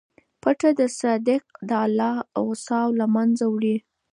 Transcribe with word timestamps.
پټه 0.41 0.69
صدقه 0.99 1.49
د 1.69 1.71
اللهﷻ 1.85 2.43
غصه 2.47 2.81
له 2.99 3.05
منځه 3.15 3.45
وړي. 3.53 3.75